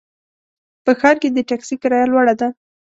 په 0.85 0.91
ښار 0.99 1.15
کې 1.21 1.29
د 1.31 1.39
ټکسي 1.49 1.75
کرایه 1.81 2.07
لوړه 2.11 2.33
ده. 2.39 2.47